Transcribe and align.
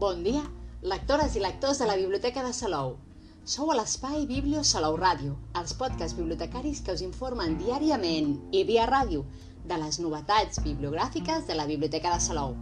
Bon 0.00 0.22
dia, 0.24 0.40
lectores 0.80 1.34
i 1.36 1.40
lectors 1.42 1.78
de 1.82 1.84
la 1.84 1.94
Biblioteca 2.00 2.40
de 2.40 2.54
Salou. 2.56 2.94
Sou 3.44 3.68
a 3.68 3.74
l'espai 3.76 4.22
Biblio 4.24 4.62
Salou 4.64 4.94
Ràdio, 4.96 5.34
els 5.60 5.74
podcasts 5.76 6.16
bibliotecaris 6.16 6.78
que 6.86 6.94
us 6.96 7.02
informen 7.04 7.58
diàriament 7.60 8.30
i 8.56 8.62
via 8.70 8.86
ràdio 8.88 9.26
de 9.68 9.76
les 9.82 9.98
novetats 10.00 10.62
bibliogràfiques 10.64 11.44
de 11.50 11.56
la 11.58 11.66
Biblioteca 11.68 12.14
de 12.14 12.20
Salou. 12.26 12.54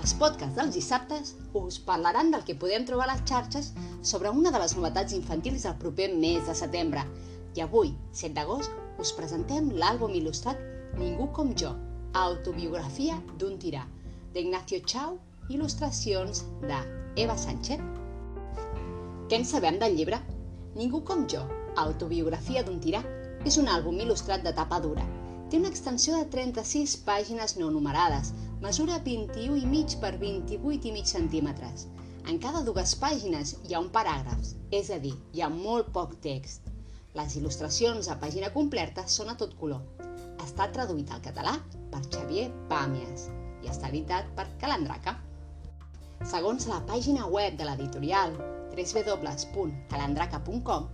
Els 0.00 0.14
podcasts 0.22 0.58
dels 0.58 0.74
dissabtes 0.74 1.30
us 1.60 1.78
parlaran 1.90 2.34
del 2.34 2.42
que 2.48 2.56
podem 2.64 2.82
trobar 2.88 3.06
a 3.06 3.12
les 3.12 3.22
xarxes 3.30 3.68
sobre 4.02 4.32
una 4.34 4.50
de 4.50 4.62
les 4.64 4.74
novetats 4.74 5.14
infantils 5.14 5.68
del 5.68 5.76
proper 5.84 6.08
mes 6.16 6.48
de 6.48 6.56
setembre. 6.62 7.04
I 7.54 7.62
avui, 7.62 7.92
7 8.10 8.32
d'agost, 8.40 8.74
us 8.98 9.14
presentem 9.20 9.70
l'àlbum 9.78 10.18
il·lustrat 10.18 10.58
Ningú 10.98 11.30
com 11.38 11.54
jo, 11.54 11.70
autobiografia 12.24 13.20
d'un 13.38 13.54
tirà, 13.62 13.86
d'Ignacio 14.34 14.82
Chau, 14.82 15.14
il·lustracions 15.48 16.44
de 16.62 16.76
Eva 17.20 17.36
Sánchez. 17.36 17.80
Què 19.28 19.36
en 19.36 19.44
sabem 19.44 19.76
del 19.80 19.96
llibre? 19.98 20.20
Ningú 20.74 21.02
com 21.04 21.26
jo, 21.28 21.42
autobiografia 21.76 22.62
d'un 22.64 22.80
tirà, 22.80 23.02
és 23.44 23.58
un 23.60 23.68
àlbum 23.68 23.98
il·lustrat 24.00 24.44
de 24.44 24.54
tapa 24.56 24.80
dura. 24.80 25.04
Té 25.50 25.60
una 25.60 25.68
extensió 25.68 26.16
de 26.16 26.30
36 26.32 26.96
pàgines 27.04 27.58
no 27.60 27.68
numerades, 27.70 28.32
mesura 28.62 28.96
21 29.04 29.58
i 29.60 29.66
mig 29.68 29.98
per 30.00 30.14
28 30.22 30.88
i 30.88 30.94
mig 30.94 31.10
centímetres. 31.12 31.86
En 32.24 32.40
cada 32.40 32.64
dues 32.64 32.94
pàgines 32.96 33.58
hi 33.68 33.76
ha 33.76 33.82
un 33.84 33.90
paràgraf, 33.92 34.54
és 34.72 34.88
a 34.90 34.98
dir, 34.98 35.12
hi 35.36 35.44
ha 35.44 35.50
molt 35.52 35.92
poc 35.92 36.16
text. 36.24 36.72
Les 37.14 37.36
il·lustracions 37.36 38.08
a 38.08 38.16
pàgina 38.18 38.48
completa 38.56 39.04
són 39.06 39.28
a 39.28 39.36
tot 39.36 39.52
color. 39.60 39.84
Està 40.40 40.70
traduït 40.72 41.12
al 41.12 41.20
català 41.22 41.52
per 41.92 42.00
Xavier 42.08 42.48
Pàmies 42.72 43.28
i 43.62 43.70
està 43.70 43.92
editat 43.92 44.32
per 44.34 44.48
Calandraca. 44.60 45.14
Segons 46.22 46.68
la 46.70 46.78
pàgina 46.86 47.26
web 47.26 47.56
de 47.58 47.64
l'editorial 47.66 48.36
www.calandraca.com, 48.74 50.86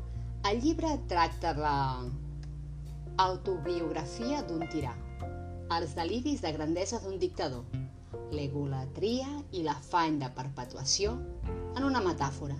el 0.48 0.60
llibre 0.64 0.94
tracta 1.08 1.52
de 1.54 1.72
autobiografia 3.20 4.42
d'un 4.48 4.64
tirà, 4.72 4.94
els 5.76 5.94
deliris 5.98 6.40
de 6.40 6.52
grandesa 6.56 6.98
d'un 7.04 7.18
dictador, 7.20 7.64
l'egolatria 8.32 9.28
i 9.52 9.62
l'afany 9.66 10.18
de 10.22 10.28
perpetuació 10.34 11.12
en 11.76 11.84
una 11.84 12.00
metàfora, 12.04 12.56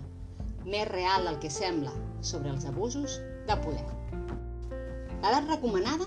més 0.67 0.89
real 0.93 1.25
del 1.27 1.39
que 1.41 1.51
sembla 1.51 1.93
sobre 2.21 2.51
els 2.53 2.65
abusos 2.69 3.21
de 3.49 3.57
poder. 3.65 3.89
L'edat 5.21 5.45
recomanada 5.49 6.07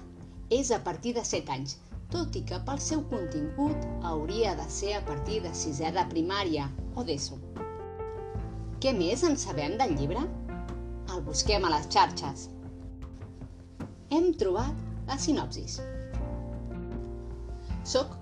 és 0.53 0.71
a 0.71 0.83
partir 0.85 1.13
de 1.17 1.23
7 1.25 1.51
anys, 1.53 1.77
tot 2.13 2.35
i 2.37 2.43
que 2.45 2.59
pel 2.67 2.79
seu 2.85 3.01
contingut 3.09 3.85
hauria 4.05 4.53
de 4.59 4.65
ser 4.69 4.93
a 4.97 5.03
partir 5.07 5.39
de 5.41 5.51
sisè 5.57 5.89
de 5.95 6.03
primària 6.11 6.67
o 6.95 7.05
d'ESO. 7.07 7.39
Què 8.83 8.93
més 8.93 9.23
en 9.25 9.37
sabem 9.43 9.77
del 9.79 9.95
llibre? 9.97 10.21
El 11.13 11.23
busquem 11.25 11.65
a 11.65 11.71
les 11.73 11.89
xarxes. 11.95 12.47
Hem 14.13 14.29
trobat 14.37 15.09
la 15.09 15.17
sinopsis. 15.17 15.79
Soc 17.95 18.13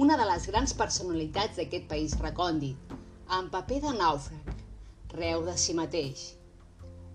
una 0.00 0.16
de 0.18 0.24
les 0.30 0.48
grans 0.50 0.72
personalitats 0.74 1.60
d'aquest 1.60 1.88
país 1.90 2.16
recòndit, 2.24 2.94
amb 3.28 3.52
paper 3.52 3.82
de 3.84 3.92
nàufrag, 3.98 4.54
reu 5.18 5.44
de 5.46 5.54
si 5.60 5.76
mateix. 5.76 6.30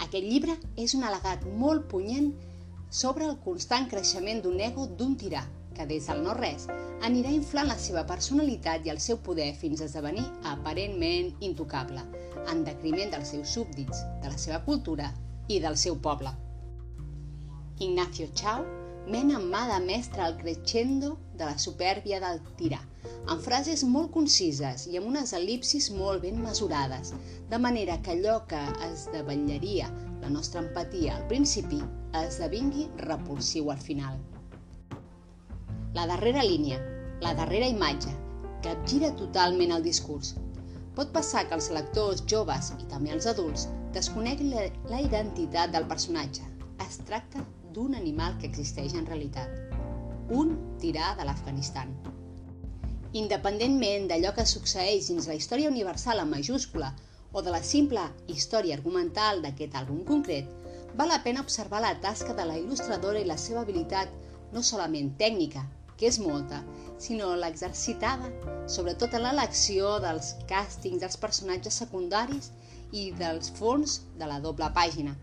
Aquest 0.00 0.24
llibre 0.24 0.56
és 0.80 0.94
un 0.96 1.04
al·legat 1.04 1.44
molt 1.60 1.84
punyent 1.92 2.32
sobre 2.88 3.28
el 3.28 3.36
constant 3.44 3.90
creixement 3.92 4.40
d'un 4.40 4.58
ego 4.60 4.86
d'un 4.88 5.18
tirà, 5.20 5.44
que 5.76 5.84
des 5.88 6.08
del 6.08 6.24
no-res 6.24 6.66
anirà 7.04 7.32
inflant 7.32 7.68
la 7.68 7.76
seva 7.80 8.06
personalitat 8.08 8.86
i 8.86 8.92
el 8.92 9.00
seu 9.00 9.20
poder 9.20 9.52
fins 9.60 9.80
a 9.80 9.88
esdevenir 9.90 10.24
aparentment 10.48 11.32
intocable, 11.40 12.04
en 12.48 12.64
decriment 12.64 13.12
dels 13.12 13.36
seus 13.36 13.52
súbdits, 13.52 14.04
de 14.24 14.32
la 14.32 14.38
seva 14.40 14.64
cultura 14.64 15.12
i 15.48 15.60
del 15.60 15.76
seu 15.76 16.00
poble. 16.00 16.32
Ignacio 17.80 18.32
Chau 18.32 18.64
mena 19.08 19.38
en 19.38 19.48
mà 19.50 19.66
de 19.70 19.78
mestre 19.84 20.22
el 20.24 20.36
crescendo 20.38 21.16
de 21.34 21.44
la 21.44 21.58
supèrbia 21.58 22.20
del 22.22 22.40
tirà, 22.58 22.78
amb 23.26 23.42
frases 23.42 23.82
molt 23.84 24.12
concises 24.14 24.86
i 24.90 24.98
amb 24.98 25.10
unes 25.10 25.32
el·lipsis 25.38 25.90
molt 25.96 26.22
ben 26.22 26.38
mesurades, 26.42 27.12
de 27.50 27.58
manera 27.58 27.98
que 28.02 28.14
allò 28.14 28.38
que 28.50 28.60
esdevetllaria 28.88 29.88
la 30.22 30.30
nostra 30.30 30.62
empatia 30.62 31.16
al 31.16 31.26
principi 31.30 31.80
esdevingui 32.22 32.88
repulsiu 33.02 33.70
al 33.72 33.80
final. 33.82 34.18
La 35.94 36.06
darrera 36.06 36.44
línia, 36.46 36.78
la 37.20 37.34
darrera 37.34 37.66
imatge, 37.68 38.12
capgira 38.62 39.10
totalment 39.18 39.74
el 39.74 39.82
discurs. 39.82 40.36
Pot 40.96 41.10
passar 41.12 41.46
que 41.48 41.56
els 41.56 41.70
lectors 41.72 42.22
joves 42.28 42.70
i 42.78 42.86
també 42.92 43.12
els 43.16 43.26
adults 43.26 43.66
desconeguin 43.96 44.54
la 44.92 45.00
identitat 45.00 45.72
del 45.72 45.88
personatge. 45.88 46.44
Es 46.86 47.00
tracta 47.08 47.42
d'un 47.72 47.94
animal 47.98 48.36
que 48.40 48.48
existeix 48.50 48.94
en 48.98 49.06
realitat. 49.08 49.48
Un 50.40 50.52
tirà 50.82 51.12
de 51.18 51.24
l'Afganistan. 51.28 51.92
Independentment 53.20 54.08
d'allò 54.10 54.32
que 54.36 54.44
succeeix 54.48 55.08
dins 55.10 55.28
la 55.28 55.36
història 55.38 55.70
universal 55.72 56.22
en 56.22 56.30
majúscula 56.30 56.92
o 57.32 57.42
de 57.44 57.52
la 57.54 57.62
simple 57.64 58.04
història 58.34 58.76
argumental 58.78 59.42
d'aquest 59.44 59.76
àlbum 59.80 60.02
concret, 60.08 60.48
val 60.96 61.12
la 61.12 61.22
pena 61.24 61.44
observar 61.44 61.80
la 61.84 61.94
tasca 62.04 62.36
de 62.36 62.46
la 62.48 62.58
il·lustradora 62.60 63.20
i 63.20 63.28
la 63.28 63.38
seva 63.40 63.64
habilitat 63.64 64.12
no 64.52 64.62
solament 64.62 65.14
tècnica, 65.20 65.64
que 65.96 66.08
és 66.08 66.18
molta, 66.20 66.60
sinó 67.00 67.32
l'exercitada, 67.36 68.28
sobretot 68.76 69.16
en 69.16 69.24
l'elecció 69.24 69.98
dels 70.04 70.34
càstings 70.50 71.04
dels 71.04 71.20
personatges 71.24 71.80
secundaris 71.84 72.50
i 72.92 73.10
dels 73.16 73.52
fons 73.56 74.00
de 74.20 74.28
la 74.28 74.40
doble 74.44 74.68
pàgina 74.76 75.16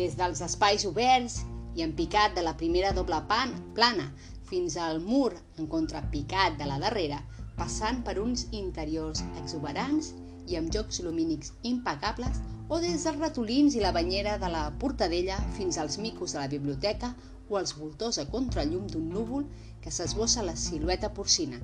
des 0.00 0.16
dels 0.16 0.40
espais 0.40 0.86
oberts 0.88 1.42
i 1.76 1.84
en 1.84 1.92
picat 1.96 2.32
de 2.36 2.44
la 2.46 2.56
primera 2.56 2.92
doble 2.96 3.18
pan, 3.28 3.52
plana 3.76 4.08
fins 4.48 4.76
al 4.80 5.00
mur 5.04 5.34
en 5.58 5.68
contrapicat 5.70 6.56
de 6.58 6.66
la 6.66 6.78
darrera, 6.82 7.20
passant 7.58 8.00
per 8.06 8.16
uns 8.22 8.46
interiors 8.56 9.20
exuberants 9.42 10.14
i 10.48 10.56
amb 10.58 10.72
jocs 10.74 11.02
lumínics 11.04 11.52
impecables 11.68 12.40
o 12.70 12.80
des 12.82 13.04
dels 13.04 13.20
ratolins 13.20 13.76
i 13.76 13.84
la 13.84 13.92
banyera 13.92 14.38
de 14.42 14.48
la 14.50 14.64
portadella 14.82 15.36
fins 15.58 15.78
als 15.78 15.98
micos 15.98 16.32
de 16.32 16.40
la 16.40 16.48
biblioteca 16.48 17.12
o 17.50 17.58
els 17.60 17.76
voltors 17.76 18.18
a 18.22 18.26
contrallum 18.30 18.88
d'un 18.88 19.08
núvol 19.12 19.46
que 19.84 19.92
s'esbossa 19.92 20.46
la 20.46 20.56
silueta 20.56 21.12
porcina. 21.14 21.60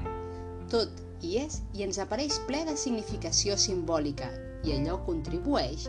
Tot 0.71 0.93
hi 1.23 1.39
és 1.41 1.61
i 1.79 1.87
ens 1.87 1.99
apareix 2.03 2.41
ple 2.47 2.65
de 2.69 2.77
significació 2.77 3.57
simbòlica 3.57 4.29
i 4.67 4.75
allò 4.77 4.99
contribueix, 5.07 5.87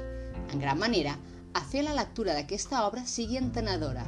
en 0.53 0.61
gran 0.61 0.79
manera, 0.79 1.17
a 1.53 1.63
fer 1.71 1.83
la 1.85 1.95
lectura 1.95 2.35
d'aquesta 2.37 2.83
obra 2.87 3.05
sigui 3.05 3.37
entenedora, 3.37 4.05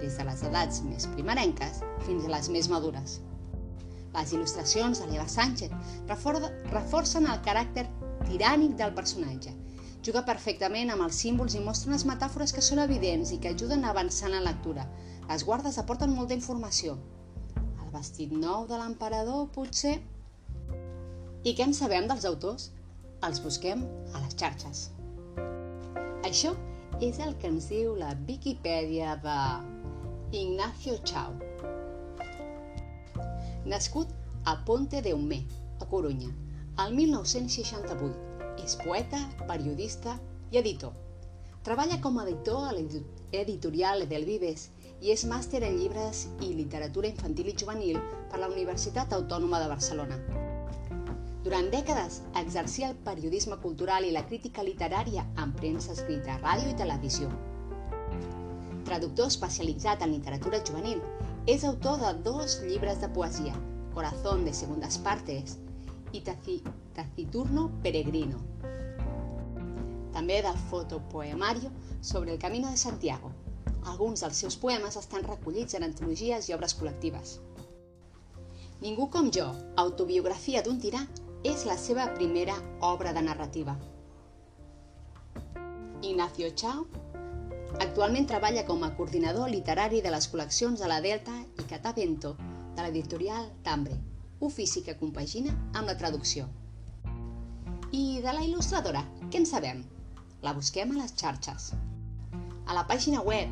des 0.00 0.16
de 0.18 0.26
les 0.26 0.44
edats 0.48 0.82
més 0.88 1.06
primerenques 1.14 1.82
fins 2.06 2.26
a 2.26 2.34
les 2.34 2.50
més 2.50 2.68
madures. 2.72 3.20
Les 4.14 4.32
il·lustracions 4.34 4.98
de 4.98 5.10
l'Eva 5.10 5.28
Sánchez 5.30 5.70
reforcen 6.10 7.28
el 7.30 7.42
caràcter 7.46 7.86
tirànic 8.26 8.74
del 8.78 8.94
personatge 8.94 9.54
Juga 10.00 10.22
perfectament 10.24 10.88
amb 10.92 11.04
els 11.04 11.18
símbols 11.22 11.54
i 11.56 11.60
mostra 11.64 11.90
unes 11.90 12.06
metàfores 12.08 12.54
que 12.56 12.64
són 12.64 12.80
evidents 12.80 13.32
i 13.34 13.38
que 13.42 13.50
ajuden 13.52 13.84
a 13.84 13.90
avançar 13.92 14.30
en 14.30 14.38
la 14.38 14.46
lectura. 14.46 14.86
Les 15.28 15.44
guardes 15.44 15.76
aporten 15.82 16.14
molta 16.16 16.36
informació. 16.36 16.94
El 17.84 17.90
vestit 17.92 18.32
nou 18.32 18.64
de 18.70 18.78
l'emperador, 18.80 19.44
potser? 19.52 19.98
I 21.44 21.52
què 21.52 21.66
en 21.66 21.76
sabem 21.76 22.08
dels 22.08 22.24
autors? 22.30 22.70
Els 23.28 23.42
busquem 23.44 23.84
a 24.14 24.24
les 24.24 24.36
xarxes. 24.40 24.86
Això 26.24 26.54
és 27.00 27.18
el 27.24 27.32
que 27.40 27.48
ens 27.48 27.66
diu 27.72 27.94
la 27.96 28.10
Viquipèdia 28.28 29.14
de 29.24 29.36
Ignacio 30.36 30.98
Chao. 31.02 31.32
Nascut 33.64 34.12
a 34.44 34.58
Ponte 34.66 35.00
de 35.00 35.14
Umé, 35.16 35.40
a 35.80 35.88
Corunya, 35.88 36.28
al 36.76 36.92
1968 36.92 38.60
és 38.60 38.76
poeta, 38.84 39.20
periodista 39.48 40.18
i 40.52 40.60
editor. 40.60 40.92
Treballa 41.64 42.00
com 42.04 42.18
a 42.18 42.26
editor 42.28 42.68
a 42.68 42.76
l'editorial 42.76 44.04
del 44.12 44.28
Vives 44.28 44.68
i 45.00 45.12
és 45.16 45.24
màster 45.24 45.64
en 45.64 45.80
llibres 45.80 46.26
i 46.44 46.52
literatura 46.52 47.08
infantil 47.08 47.48
i 47.48 47.56
juvenil 47.56 48.00
per 48.28 48.44
la 48.44 48.52
Universitat 48.52 49.16
Autònoma 49.16 49.64
de 49.64 49.72
Barcelona. 49.72 50.20
Durant 51.40 51.70
dècades 51.72 52.18
exercia 52.36 52.90
el 52.90 52.98
periodisme 53.00 53.56
cultural 53.62 54.04
i 54.04 54.10
la 54.12 54.26
crítica 54.28 54.60
literària 54.66 55.22
en 55.40 55.54
premsa 55.56 55.94
escrita, 55.94 56.34
ràdio 56.42 56.68
i 56.68 56.76
televisió. 56.76 57.30
Traductor 58.84 59.30
especialitzat 59.32 60.04
en 60.04 60.12
literatura 60.12 60.60
juvenil, 60.68 61.00
és 61.48 61.64
autor 61.64 61.96
de 62.02 62.10
dos 62.26 62.58
llibres 62.66 63.00
de 63.00 63.08
poesia, 63.08 63.54
Corazón 63.94 64.44
de 64.44 64.52
segundas 64.52 64.98
partes 64.98 65.56
i 66.12 66.20
Taciturno 66.20 67.70
Peregrino, 67.82 68.42
també 70.12 70.42
del 70.42 70.60
fotopoemario 70.68 71.72
sobre 72.02 72.34
el 72.34 72.38
Camino 72.38 72.68
de 72.68 72.76
Santiago. 72.76 73.32
Alguns 73.88 74.20
dels 74.20 74.36
seus 74.44 74.60
poemes 74.60 75.00
estan 75.00 75.24
recollits 75.24 75.78
en 75.78 75.88
antologies 75.88 76.50
i 76.50 76.54
obres 76.58 76.76
col·lectives. 76.76 77.38
Ningú 78.84 79.08
com 79.08 79.32
jo, 79.32 79.48
autobiografia 79.80 80.60
d'un 80.66 80.78
tirà, 80.80 81.00
és 81.44 81.64
la 81.64 81.76
seva 81.80 82.14
primera 82.14 82.54
obra 82.84 83.12
de 83.16 83.22
narrativa. 83.24 83.76
Ignacio 86.02 86.50
Chao 86.54 86.86
actualment 87.80 88.26
treballa 88.28 88.66
com 88.66 88.82
a 88.84 88.94
coordinador 88.96 89.48
literari 89.48 90.00
de 90.04 90.10
les 90.12 90.28
col·leccions 90.32 90.80
de 90.82 90.88
la 90.90 91.00
Delta 91.00 91.32
i 91.60 91.62
Catavento 91.70 92.36
de 92.76 92.82
l'editorial 92.82 93.44
Tambre, 93.64 93.96
ofici 94.40 94.82
que 94.84 94.98
compagina 95.00 95.52
amb 95.72 95.86
la 95.88 95.96
traducció. 95.96 96.48
I 97.92 98.20
de 98.24 98.32
la 98.34 98.42
il·lustradora, 98.44 99.04
què 99.30 99.36
en 99.40 99.46
sabem? 99.48 99.84
La 100.44 100.52
busquem 100.56 100.90
a 100.92 100.96
les 101.00 101.14
xarxes. 101.16 101.72
A 102.66 102.74
la 102.76 102.84
pàgina 102.88 103.20
web 103.24 103.48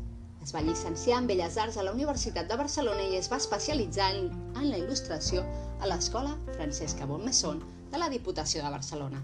Es 0.46 0.54
va 0.54 0.62
llicenciar 0.62 1.18
en 1.18 1.30
Belles 1.32 1.58
Arts 1.64 1.80
a 1.82 1.86
la 1.88 1.94
Universitat 1.96 2.52
de 2.52 2.58
Barcelona 2.60 3.08
i 3.10 3.18
es 3.18 3.32
va 3.32 3.40
especialitzar 3.42 4.12
en, 4.20 4.30
la 4.60 4.78
il·lustració 4.78 5.42
a 5.82 5.90
l'Escola 5.90 6.36
Francesca 6.52 7.08
Bonmesson 7.10 7.64
de 7.90 8.04
la 8.04 8.12
Diputació 8.14 8.62
de 8.62 8.74
Barcelona. 8.76 9.24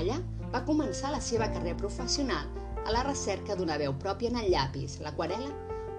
Allà 0.00 0.16
va 0.56 0.64
començar 0.70 1.12
la 1.12 1.20
seva 1.20 1.50
carrera 1.52 1.76
professional 1.84 2.48
a 2.86 2.96
la 2.96 3.04
recerca 3.10 3.58
d'una 3.60 3.76
veu 3.82 3.92
pròpia 4.06 4.32
en 4.32 4.40
el 4.40 4.50
llapis, 4.54 4.96
l'aquarela, 5.04 5.52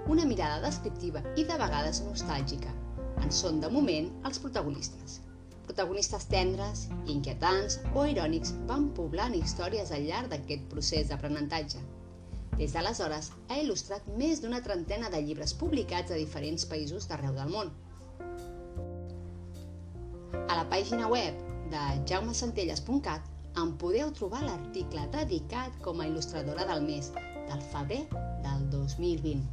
una 0.09 0.25
mirada 0.25 0.65
descriptiva 0.65 1.21
i 1.35 1.45
de 1.45 1.61
vegades 1.61 2.01
nostàlgica. 2.09 2.73
En 3.21 3.29
són 3.43 3.61
de 3.61 3.69
moment 3.69 4.09
els 4.25 4.41
protagonistes. 4.41 5.21
Protagonistes 5.67 6.23
tendres, 6.31 6.85
inquietants 7.11 7.81
o 7.91 8.05
irònics 8.07 8.53
van 8.69 8.85
poblant 8.95 9.33
històries 9.35 9.89
al 9.91 10.05
llarg 10.07 10.31
d'aquest 10.31 10.63
procés 10.71 11.09
d'aprenentatge. 11.09 11.81
Des 12.57 12.71
d'aleshores 12.73 13.27
ha 13.51 13.57
il·lustrat 13.59 14.07
més 14.21 14.39
d'una 14.41 14.61
trentena 14.63 15.11
de 15.11 15.19
llibres 15.25 15.53
publicats 15.59 16.15
a 16.15 16.21
diferents 16.21 16.63
països 16.71 17.09
d'arreu 17.09 17.35
del 17.35 17.51
món. 17.51 17.73
A 20.47 20.55
la 20.55 20.63
pàgina 20.71 21.11
web 21.11 21.43
de 21.75 21.83
jaumesantelles.cat 22.13 23.27
en 23.59 23.75
podeu 23.83 24.15
trobar 24.15 24.45
l'article 24.47 25.03
dedicat 25.19 25.77
com 25.83 25.99
a 25.99 26.07
il·lustradora 26.07 26.63
del 26.71 26.87
mes, 26.87 27.11
del 27.51 27.61
febrer 27.75 28.01
del 28.47 28.65
2020. 28.71 29.43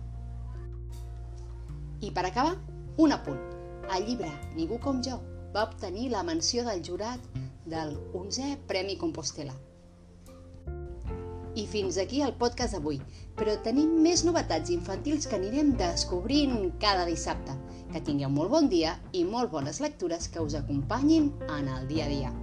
I 2.07 2.15
per 2.15 2.29
acabar, 2.31 2.57
un 3.03 3.19
apunt. 3.19 3.47
El 3.91 4.07
llibre 4.07 4.31
Ningú 4.55 4.79
com 4.81 5.03
jo 5.05 5.19
va 5.55 5.69
obtenir 5.69 6.09
la 6.11 6.25
menció 6.27 6.65
del 6.67 6.83
jurat 6.83 7.23
del 7.65 7.95
11è 8.13 8.57
Premi 8.67 8.97
Compostela. 8.99 9.55
I 11.55 11.67
fins 11.71 11.99
aquí 12.03 12.23
el 12.27 12.35
podcast 12.35 12.75
d'avui, 12.75 12.99
però 13.39 13.55
tenim 13.63 13.93
més 14.03 14.25
novetats 14.27 14.73
infantils 14.75 15.29
que 15.31 15.39
anirem 15.39 15.71
descobrint 15.79 16.73
cada 16.83 17.07
dissabte. 17.07 17.55
Que 17.93 18.03
tingueu 18.03 18.33
molt 18.35 18.51
bon 18.51 18.67
dia 18.73 18.97
i 19.15 19.23
molt 19.23 19.53
bones 19.53 19.79
lectures 19.85 20.27
que 20.27 20.43
us 20.43 20.59
acompanyin 20.59 21.31
en 21.47 21.71
el 21.77 21.87
dia 21.87 22.09
a 22.09 22.11
dia. 22.11 22.35